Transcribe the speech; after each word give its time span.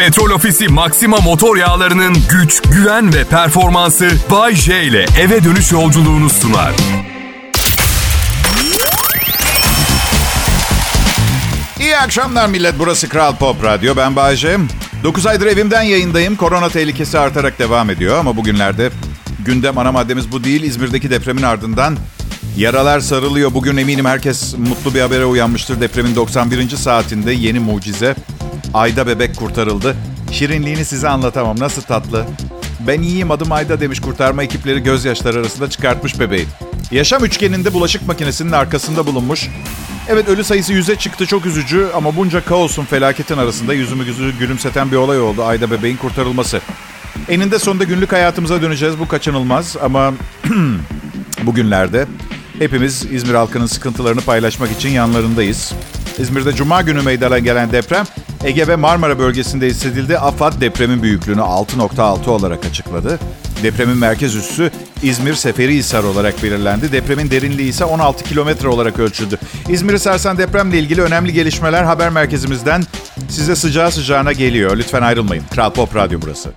Petrol 0.00 0.30
Ofisi 0.30 0.68
Maxima 0.68 1.16
motor 1.16 1.56
yağlarının 1.56 2.16
güç, 2.30 2.62
güven 2.62 3.14
ve 3.14 3.24
performansı 3.24 4.10
Bay 4.30 4.54
J 4.54 4.84
ile 4.84 5.06
eve 5.20 5.44
dönüş 5.44 5.72
yolculuğunu 5.72 6.30
sunar. 6.30 6.74
İyi 11.80 11.96
akşamlar 11.96 12.48
millet. 12.48 12.74
Burası 12.78 13.08
Kral 13.08 13.36
Pop 13.36 13.64
Radyo. 13.64 13.96
Ben 13.96 14.16
Bayece. 14.16 14.58
9 15.04 15.26
aydır 15.26 15.46
evimden 15.46 15.82
yayındayım. 15.82 16.36
Korona 16.36 16.68
tehlikesi 16.68 17.18
artarak 17.18 17.58
devam 17.58 17.90
ediyor 17.90 18.18
ama 18.18 18.36
bugünlerde 18.36 18.90
gündem 19.44 19.78
ana 19.78 19.92
maddemiz 19.92 20.32
bu 20.32 20.44
değil. 20.44 20.62
İzmir'deki 20.62 21.10
depremin 21.10 21.42
ardından 21.42 21.96
yaralar 22.56 23.00
sarılıyor. 23.00 23.54
Bugün 23.54 23.76
eminim 23.76 24.04
herkes 24.04 24.54
mutlu 24.58 24.94
bir 24.94 25.00
habere 25.00 25.24
uyanmıştır. 25.24 25.80
Depremin 25.80 26.14
91. 26.16 26.68
saatinde 26.68 27.32
yeni 27.32 27.58
mucize. 27.58 28.14
Ayda 28.74 29.06
bebek 29.06 29.36
kurtarıldı. 29.36 29.96
Şirinliğini 30.32 30.84
size 30.84 31.08
anlatamam. 31.08 31.60
Nasıl 31.60 31.82
tatlı. 31.82 32.26
Ben 32.86 33.02
iyiyim 33.02 33.30
adım 33.30 33.52
Ayda 33.52 33.80
demiş 33.80 34.00
kurtarma 34.00 34.42
ekipleri 34.42 34.82
gözyaşları 34.82 35.38
arasında 35.38 35.70
çıkartmış 35.70 36.20
bebeği. 36.20 36.46
Yaşam 36.90 37.24
üçgeninde 37.24 37.72
bulaşık 37.72 38.06
makinesinin 38.06 38.52
arkasında 38.52 39.06
bulunmuş. 39.06 39.48
Evet 40.08 40.28
ölü 40.28 40.44
sayısı 40.44 40.72
yüze 40.72 40.96
çıktı 40.96 41.26
çok 41.26 41.46
üzücü 41.46 41.86
ama 41.94 42.16
bunca 42.16 42.44
kaosun 42.44 42.84
felaketin 42.84 43.36
arasında 43.38 43.74
yüzümü 43.74 44.04
yüzü 44.04 44.38
gülümseten 44.38 44.90
bir 44.90 44.96
olay 44.96 45.20
oldu. 45.20 45.44
Ayda 45.44 45.70
bebeğin 45.70 45.96
kurtarılması. 45.96 46.60
Eninde 47.28 47.58
sonunda 47.58 47.84
günlük 47.84 48.12
hayatımıza 48.12 48.62
döneceğiz 48.62 48.98
bu 48.98 49.08
kaçınılmaz 49.08 49.76
ama 49.82 50.12
bugünlerde 51.42 52.06
hepimiz 52.58 53.04
İzmir 53.12 53.34
halkının 53.34 53.66
sıkıntılarını 53.66 54.20
paylaşmak 54.20 54.70
için 54.72 54.88
yanlarındayız. 54.88 55.72
İzmir'de 56.18 56.52
Cuma 56.52 56.82
günü 56.82 57.02
meydana 57.02 57.38
gelen 57.38 57.72
deprem 57.72 58.06
Ege 58.44 58.68
ve 58.68 58.76
Marmara 58.76 59.18
bölgesinde 59.18 59.66
hissedildi. 59.66 60.18
AFAD 60.18 60.60
depremin 60.60 61.02
büyüklüğünü 61.02 61.40
6.6 61.40 62.30
olarak 62.30 62.66
açıkladı. 62.66 63.18
Depremin 63.62 63.96
merkez 63.96 64.34
üssü 64.34 64.70
İzmir 65.02 65.34
Seferihisar 65.34 66.04
olarak 66.04 66.42
belirlendi. 66.42 66.92
Depremin 66.92 67.30
derinliği 67.30 67.68
ise 67.68 67.84
16 67.84 68.24
kilometre 68.24 68.68
olarak 68.68 68.98
ölçüldü. 68.98 69.38
İzmir'i 69.68 69.98
sarsan 69.98 70.38
depremle 70.38 70.78
ilgili 70.78 71.02
önemli 71.02 71.32
gelişmeler 71.32 71.82
haber 71.82 72.10
merkezimizden 72.10 72.82
size 73.28 73.56
sıcağı 73.56 73.90
sıcağına 73.90 74.32
geliyor. 74.32 74.76
Lütfen 74.76 75.02
ayrılmayın. 75.02 75.44
Kral 75.54 75.70
Pop 75.70 75.96
Radyo 75.96 76.18
burası. 76.22 76.50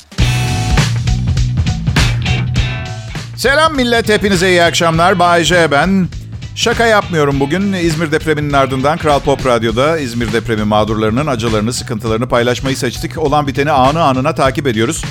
Selam 3.37 3.75
millet, 3.75 4.09
hepinize 4.09 4.49
iyi 4.49 4.63
akşamlar. 4.63 5.19
Bay 5.19 5.45
ben. 5.71 6.07
Şaka 6.55 6.85
yapmıyorum 6.85 7.39
bugün. 7.39 7.73
İzmir 7.73 8.11
depreminin 8.11 8.53
ardından 8.53 8.97
Kral 8.97 9.19
Pop 9.19 9.45
Radyo'da 9.45 9.97
İzmir 9.99 10.33
depremi 10.33 10.63
mağdurlarının 10.63 11.27
acılarını, 11.27 11.73
sıkıntılarını 11.73 12.29
paylaşmayı 12.29 12.77
seçtik. 12.77 13.17
Olan 13.17 13.47
biteni 13.47 13.71
anı 13.71 14.03
anına 14.03 14.35
takip 14.35 14.67
ediyoruz. 14.67 15.03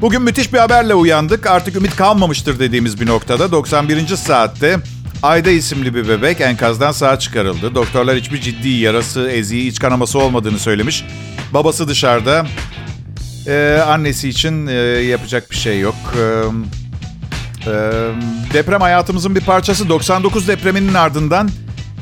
Bugün 0.00 0.22
müthiş 0.22 0.52
bir 0.52 0.58
haberle 0.58 0.94
uyandık. 0.94 1.46
Artık 1.46 1.76
ümit 1.76 1.96
kalmamıştır 1.96 2.58
dediğimiz 2.58 3.00
bir 3.00 3.06
noktada. 3.06 3.52
91. 3.52 4.06
saatte 4.06 4.76
Ayda 5.22 5.50
isimli 5.50 5.94
bir 5.94 6.08
bebek 6.08 6.40
enkazdan 6.40 6.92
sağ 6.92 7.18
çıkarıldı. 7.18 7.74
Doktorlar 7.74 8.16
hiçbir 8.16 8.40
ciddi 8.40 8.68
yarası, 8.68 9.30
eziği, 9.30 9.70
iç 9.70 9.78
kanaması 9.78 10.18
olmadığını 10.18 10.58
söylemiş. 10.58 11.04
Babası 11.54 11.88
dışarıda. 11.88 12.46
Ee, 13.46 13.82
annesi 13.86 14.28
için 14.28 14.66
e, 14.66 14.72
yapacak 14.72 15.50
bir 15.50 15.56
şey 15.56 15.80
yok. 15.80 15.94
Ee, 16.18 16.42
ee, 17.66 17.90
deprem 18.52 18.80
hayatımızın 18.80 19.34
bir 19.34 19.40
parçası. 19.40 19.88
99 19.88 20.48
depreminin 20.48 20.94
ardından 20.94 21.50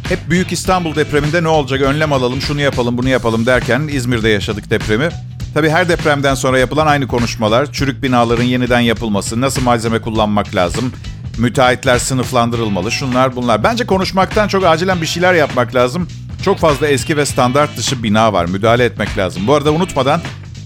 hep 0.09 0.19
Büyük 0.31 0.53
İstanbul 0.53 0.95
depreminde 0.95 1.43
ne 1.43 1.49
olacak 1.49 1.81
önlem 1.81 2.13
alalım, 2.13 2.41
şunu 2.41 2.61
yapalım, 2.61 2.99
bunu 2.99 3.09
yapalım 3.09 3.47
derken 3.47 3.89
İzmir'de 3.93 4.29
yaşadık 4.29 4.71
depremi. 4.71 5.09
Tabii 5.55 5.71
her 5.71 5.89
depremden 5.89 6.35
sonra 6.35 6.59
yapılan 6.59 6.87
aynı 6.87 7.07
konuşmalar, 7.07 7.73
çürük 7.73 8.03
binaların 8.03 8.45
yeniden 8.45 8.81
yapılması, 8.81 9.41
nasıl 9.41 9.63
malzeme 9.63 9.99
kullanmak 9.99 10.55
lazım, 10.55 10.93
müteahhitler 11.39 11.99
sınıflandırılmalı, 11.99 12.93
şunlar 12.93 13.37
bunlar. 13.37 13.65
Bence 13.65 13.87
konuşmaktan 13.87 14.49
çok 14.49 14.65
acilen 14.65 15.01
bir 15.01 15.07
şeyler 15.07 15.35
yapmak 15.35 15.75
lazım. 15.75 16.09
Çok 16.45 16.59
fazla 16.59 16.89
eski 16.89 17.17
ve 17.17 17.27
standart 17.27 17.77
dışı 17.77 18.03
bina 18.03 18.33
var, 18.33 18.45
müdahale 18.45 18.85
etmek 18.85 19.19
lazım. 19.19 19.47
Bu 19.47 19.55
arada 19.55 19.73
unutmadan 19.73 20.21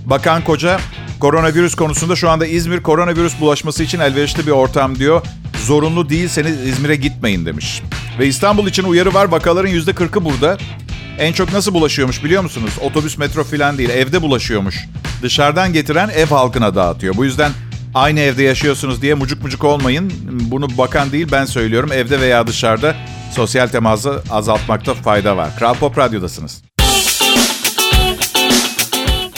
Bakan 0.06 0.44
Koca 0.44 0.81
koronavirüs 1.22 1.75
konusunda 1.75 2.16
şu 2.16 2.31
anda 2.31 2.47
İzmir 2.47 2.83
koronavirüs 2.83 3.41
bulaşması 3.41 3.83
için 3.83 4.00
elverişli 4.00 4.47
bir 4.47 4.50
ortam 4.50 4.99
diyor. 4.99 5.22
Zorunlu 5.65 6.09
değilseniz 6.09 6.60
İzmir'e 6.60 6.97
gitmeyin 6.97 7.47
demiş. 7.47 7.83
Ve 8.19 8.27
İstanbul 8.27 8.66
için 8.66 8.84
uyarı 8.84 9.15
var. 9.15 9.25
Vakaların 9.25 9.71
%40'ı 9.71 10.25
burada. 10.25 10.59
En 11.19 11.32
çok 11.32 11.53
nasıl 11.53 11.75
bulaşıyormuş 11.75 12.25
biliyor 12.25 12.43
musunuz? 12.43 12.71
Otobüs, 12.81 13.19
metro 13.19 13.44
falan 13.44 13.78
değil. 13.78 13.91
Evde 13.91 14.22
bulaşıyormuş. 14.22 14.88
Dışarıdan 15.22 15.72
getiren 15.72 16.09
ev 16.09 16.27
halkına 16.27 16.75
dağıtıyor. 16.75 17.16
Bu 17.16 17.25
yüzden 17.25 17.53
aynı 17.94 18.21
evde 18.21 18.43
yaşıyorsunuz 18.43 19.03
diye 19.03 19.15
mucuk 19.15 19.43
mucuk 19.43 19.65
olmayın. 19.65 20.12
Bunu 20.50 20.78
bakan 20.78 21.12
değil 21.12 21.28
ben 21.32 21.44
söylüyorum. 21.44 21.93
Evde 21.93 22.21
veya 22.21 22.47
dışarıda 22.47 22.94
sosyal 23.32 23.69
teması 23.69 24.22
azaltmakta 24.31 24.94
fayda 24.94 25.37
var. 25.37 25.56
Kral 25.59 25.75
Pop 25.75 25.99
Radyo'dasınız. 25.99 26.62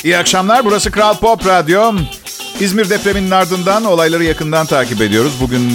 İyi 0.05 0.19
akşamlar. 0.19 0.65
Burası 0.65 0.91
Kral 0.91 1.19
Pop 1.19 1.47
Radyo. 1.47 1.93
İzmir 2.61 2.91
depreminin 2.91 3.31
ardından 3.31 3.85
olayları 3.85 4.25
yakından 4.25 4.67
takip 4.67 5.01
ediyoruz. 5.01 5.33
Bugün 5.41 5.71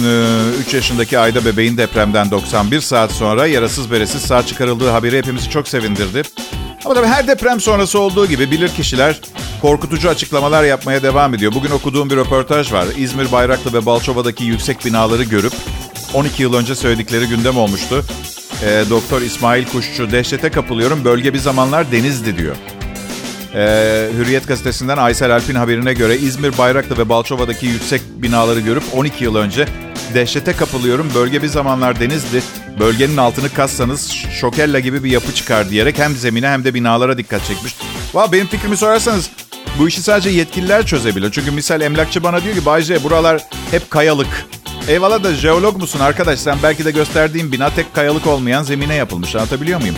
3 0.60 0.74
yaşındaki 0.74 1.18
Ayda 1.18 1.44
bebeğin 1.44 1.76
depremden 1.76 2.30
91 2.30 2.80
saat 2.80 3.12
sonra 3.12 3.46
yarasız 3.46 3.90
beresiz 3.90 4.22
sağ 4.22 4.46
çıkarıldığı 4.46 4.90
haberi 4.90 5.18
hepimizi 5.18 5.50
çok 5.50 5.68
sevindirdi. 5.68 6.22
Ama 6.84 6.94
tabii 6.94 7.06
her 7.06 7.26
deprem 7.28 7.60
sonrası 7.60 7.98
olduğu 7.98 8.26
gibi 8.26 8.50
bilir 8.50 8.68
kişiler 8.68 9.20
korkutucu 9.62 10.08
açıklamalar 10.08 10.64
yapmaya 10.64 11.02
devam 11.02 11.34
ediyor. 11.34 11.52
Bugün 11.54 11.70
okuduğum 11.70 12.10
bir 12.10 12.16
röportaj 12.16 12.72
var. 12.72 12.86
İzmir, 12.96 13.32
Bayraklı 13.32 13.72
ve 13.72 13.86
Balçova'daki 13.86 14.44
yüksek 14.44 14.84
binaları 14.84 15.22
görüp 15.22 15.52
12 16.14 16.42
yıl 16.42 16.54
önce 16.54 16.74
söyledikleri 16.74 17.26
gündem 17.26 17.56
olmuştu. 17.56 18.04
E, 18.64 18.84
Doktor 18.90 19.20
İsmail 19.20 19.66
Kuşçu, 19.66 20.10
dehşete 20.10 20.50
kapılıyorum 20.50 21.04
bölge 21.04 21.34
bir 21.34 21.38
zamanlar 21.38 21.92
denizdi 21.92 22.38
diyor. 22.38 22.56
Ee, 23.54 24.08
Hürriyet 24.18 24.48
gazetesinden 24.48 24.96
Aysel 24.96 25.34
Alp'in 25.34 25.54
haberine 25.54 25.92
göre 25.94 26.16
İzmir, 26.16 26.58
Bayraklı 26.58 26.98
ve 26.98 27.08
Balçova'daki 27.08 27.66
yüksek 27.66 28.02
binaları 28.16 28.60
görüp 28.60 28.82
12 28.94 29.24
yıl 29.24 29.36
önce 29.36 29.66
dehşete 30.14 30.52
kapılıyorum. 30.52 31.10
Bölge 31.14 31.42
bir 31.42 31.48
zamanlar 31.48 32.00
denizdi. 32.00 32.42
Bölgenin 32.80 33.16
altını 33.16 33.54
kassanız 33.54 34.10
şokella 34.40 34.80
gibi 34.80 35.04
bir 35.04 35.10
yapı 35.10 35.34
çıkar 35.34 35.70
diyerek 35.70 35.98
hem 35.98 36.16
zemine 36.16 36.48
hem 36.48 36.64
de 36.64 36.74
binalara 36.74 37.18
dikkat 37.18 37.44
çekmiş. 37.46 37.74
Valla 38.14 38.32
benim 38.32 38.46
fikrimi 38.46 38.76
sorarsanız 38.76 39.30
bu 39.78 39.88
işi 39.88 40.02
sadece 40.02 40.30
yetkililer 40.30 40.86
çözebilir. 40.86 41.30
Çünkü 41.32 41.50
misal 41.50 41.80
emlakçı 41.80 42.22
bana 42.22 42.42
diyor 42.42 42.54
ki 42.54 42.64
Bayce 42.66 43.02
buralar 43.02 43.42
hep 43.70 43.90
kayalık. 43.90 44.46
Eyvallah 44.88 45.22
da 45.22 45.34
jeolog 45.34 45.76
musun 45.76 46.00
arkadaş 46.00 46.40
sen 46.40 46.58
belki 46.62 46.84
de 46.84 46.90
gösterdiğim 46.90 47.52
bina 47.52 47.70
tek 47.70 47.94
kayalık 47.94 48.26
olmayan 48.26 48.62
zemine 48.62 48.94
yapılmış 48.94 49.36
anlatabiliyor 49.36 49.80
muyum? 49.80 49.96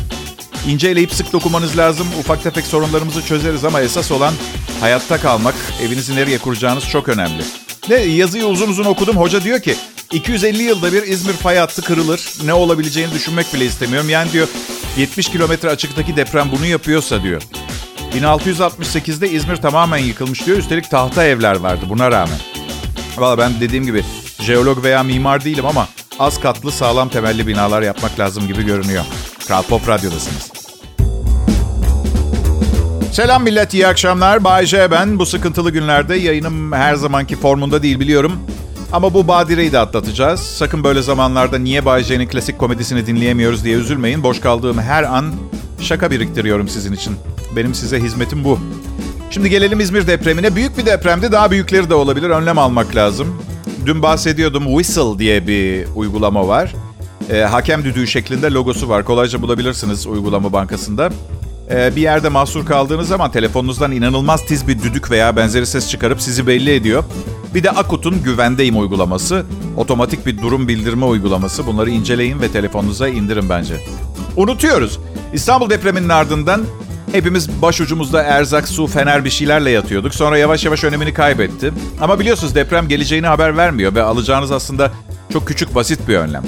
İnce 0.69 0.89
eleyip 0.89 1.15
sık 1.15 1.33
dokumanız 1.33 1.79
lazım. 1.79 2.07
Ufak 2.21 2.43
tefek 2.43 2.67
sorunlarımızı 2.67 3.27
çözeriz 3.27 3.65
ama 3.65 3.81
esas 3.81 4.11
olan 4.13 4.35
hayatta 4.81 5.19
kalmak. 5.21 5.55
Evinizi 5.83 6.17
nereye 6.17 6.39
kuracağınız 6.39 6.89
çok 6.89 7.09
önemli. 7.09 7.43
Ne 7.89 7.95
yazıyı 7.95 8.47
uzun 8.47 8.69
uzun 8.69 8.85
okudum. 8.85 9.17
Hoca 9.17 9.43
diyor 9.45 9.61
ki 9.61 9.77
250 10.13 10.63
yılda 10.63 10.93
bir 10.93 11.03
İzmir 11.03 11.33
fay 11.33 11.57
hattı 11.57 11.83
kırılır. 11.83 12.33
Ne 12.45 12.55
olabileceğini 12.55 13.13
düşünmek 13.15 13.55
bile 13.55 13.65
istemiyorum. 13.65 14.09
Yani 14.09 14.33
diyor 14.33 14.49
70 14.97 15.29
kilometre 15.29 15.71
açıktaki 15.71 16.17
deprem 16.17 16.49
bunu 16.57 16.67
yapıyorsa 16.67 17.23
diyor. 17.23 17.43
1668'de 18.15 19.31
İzmir 19.31 19.57
tamamen 19.57 19.99
yıkılmış 19.99 20.47
diyor. 20.47 20.59
Üstelik 20.59 20.91
tahta 20.91 21.25
evler 21.25 21.57
vardı 21.57 21.85
buna 21.89 22.11
rağmen. 22.11 22.39
Valla 23.17 23.39
ben 23.39 23.53
dediğim 23.61 23.87
gibi 23.87 24.05
jeolog 24.41 24.85
veya 24.85 25.03
mimar 25.03 25.45
değilim 25.45 25.67
ama 25.67 25.89
az 26.19 26.41
katlı 26.41 26.73
sağlam 26.73 27.09
temelli 27.09 27.47
binalar 27.47 27.83
yapmak 27.83 28.19
lazım 28.19 28.47
gibi 28.47 28.63
görünüyor. 28.63 29.05
Kral 29.47 29.63
Pop 29.63 29.89
Radyo'dasınız. 29.89 30.53
Selam 33.13 33.43
millet, 33.43 33.75
iyi 33.75 33.87
akşamlar. 33.87 34.45
Bay 34.45 34.67
J 34.67 34.91
ben. 34.91 35.19
Bu 35.19 35.27
sıkıntılı 35.27 35.71
günlerde 35.71 36.17
yayınım 36.17 36.73
her 36.73 36.95
zamanki 36.95 37.37
formunda 37.37 37.83
değil 37.83 38.01
biliyorum. 38.01 38.33
Ama 38.93 39.15
bu 39.15 39.29
badireyi 39.29 39.73
de 39.73 39.79
atlatacağız. 39.79 40.41
Sakın 40.41 40.85
böyle 40.85 41.03
zamanlarda 41.03 41.59
niye 41.59 41.85
Bay 41.85 42.05
J'nin 42.05 42.29
klasik 42.29 42.59
komedisini 42.59 43.07
dinleyemiyoruz 43.07 43.65
diye 43.65 43.77
üzülmeyin. 43.77 44.23
Boş 44.23 44.41
kaldığım 44.41 44.79
her 44.79 45.03
an 45.03 45.35
şaka 45.81 46.11
biriktiriyorum 46.11 46.69
sizin 46.69 46.93
için. 46.93 47.17
Benim 47.57 47.75
size 47.75 48.01
hizmetim 48.01 48.45
bu. 48.45 48.59
Şimdi 49.31 49.51
gelelim 49.51 49.81
İzmir 49.81 50.07
depremine. 50.07 50.55
Büyük 50.55 50.79
bir 50.79 50.87
depremde 50.87 51.33
daha 51.33 51.51
büyükleri 51.51 51.91
de 51.91 51.95
olabilir. 51.95 52.31
Önlem 52.31 52.59
almak 52.59 52.97
lazım. 52.97 53.43
Dün 53.87 54.03
bahsediyordum 54.03 54.65
Whistle 54.65 55.19
diye 55.19 55.47
bir 55.47 55.87
uygulama 55.95 56.49
var. 56.49 56.75
E, 57.31 57.41
hakem 57.41 57.85
düdüğü 57.85 58.07
şeklinde 58.07 58.51
logosu 58.51 58.89
var. 58.89 59.05
Kolayca 59.05 59.43
bulabilirsiniz 59.43 60.07
uygulama 60.07 60.53
bankasında. 60.53 61.11
E, 61.71 61.97
bir 61.97 62.01
yerde 62.01 62.29
mahsur 62.29 62.67
kaldığınız 62.67 63.09
zaman 63.09 63.31
telefonunuzdan 63.31 63.93
inanılmaz 63.93 64.47
tiz 64.47 64.69
bir 64.69 64.83
düdük 64.83 65.11
veya 65.11 65.37
benzeri 65.37 65.67
ses 65.67 65.91
çıkarıp 65.91 66.23
sizi 66.23 66.47
belli 66.47 66.75
ediyor. 66.75 67.05
Bir 67.55 67.63
de 67.63 67.71
Akut'un 67.71 68.23
Güvendeyim 68.23 68.81
uygulaması. 68.81 69.45
Otomatik 69.77 70.27
bir 70.27 70.43
durum 70.43 70.69
bildirme 70.69 71.05
uygulaması. 71.05 71.67
Bunları 71.67 71.91
inceleyin 71.91 72.41
ve 72.41 72.49
telefonunuza 72.49 73.09
indirin 73.09 73.49
bence. 73.49 73.75
Unutuyoruz. 74.37 74.99
İstanbul 75.33 75.71
depreminin 75.71 76.09
ardından 76.09 76.63
Hepimiz 77.13 77.63
başucumuzda 77.63 78.23
erzak, 78.23 78.69
su, 78.69 78.87
fener 78.87 79.25
bir 79.25 79.31
şeylerle 79.31 79.71
yatıyorduk. 79.71 80.15
Sonra 80.15 80.39
yavaş 80.39 80.65
yavaş 80.65 80.85
önemini 80.85 81.15
kaybetti. 81.15 81.73
Ama 82.01 82.21
biliyorsunuz 82.21 82.55
deprem 82.55 82.89
geleceğini 82.89 83.27
haber 83.27 83.57
vermiyor 83.57 83.95
ve 83.95 84.03
alacağınız 84.03 84.53
aslında 84.53 84.93
çok 85.33 85.49
küçük 85.49 85.75
basit 85.75 86.09
bir 86.09 86.17
önlem. 86.17 86.43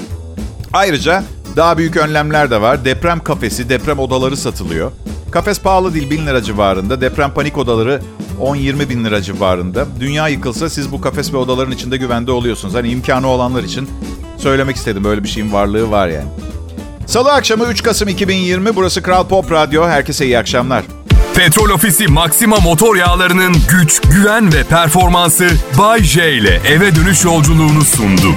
Ayrıca 0.75 1.23
daha 1.55 1.77
büyük 1.77 1.97
önlemler 1.97 2.51
de 2.51 2.61
var. 2.61 2.85
Deprem 2.85 3.19
kafesi, 3.19 3.69
deprem 3.69 3.99
odaları 3.99 4.37
satılıyor. 4.37 4.91
Kafes 5.31 5.61
pahalı 5.61 5.93
değil, 5.93 6.09
bin 6.09 6.27
lira 6.27 6.43
civarında. 6.43 7.01
Deprem 7.01 7.31
panik 7.31 7.57
odaları 7.57 8.01
10-20 8.41 8.89
bin 8.89 9.05
lira 9.05 9.21
civarında. 9.21 9.85
Dünya 9.99 10.27
yıkılsa 10.27 10.69
siz 10.69 10.91
bu 10.91 11.01
kafes 11.01 11.33
ve 11.33 11.37
odaların 11.37 11.71
içinde 11.71 11.97
güvende 11.97 12.31
oluyorsunuz. 12.31 12.73
Hani 12.73 12.89
imkanı 12.89 13.27
olanlar 13.27 13.63
için 13.63 13.89
söylemek 14.37 14.75
istedim. 14.75 15.03
Böyle 15.03 15.23
bir 15.23 15.27
şeyin 15.27 15.53
varlığı 15.53 15.91
var 15.91 16.07
yani. 16.07 16.27
Salı 17.05 17.31
akşamı 17.31 17.65
3 17.65 17.83
Kasım 17.83 18.07
2020. 18.07 18.75
Burası 18.75 19.01
Kral 19.01 19.27
Pop 19.27 19.51
Radyo. 19.51 19.87
Herkese 19.87 20.25
iyi 20.25 20.39
akşamlar. 20.39 20.83
Petrol 21.35 21.69
Ofisi 21.69 22.07
Maxima 22.07 22.57
motor 22.59 22.95
yağlarının 22.95 23.55
güç, 23.69 24.01
güven 24.01 24.53
ve 24.53 24.63
performansı 24.63 25.47
Bay 25.77 26.03
J 26.03 26.33
ile 26.33 26.61
eve 26.67 26.95
dönüş 26.95 27.25
yolculuğunu 27.25 27.81
sundu. 27.81 28.35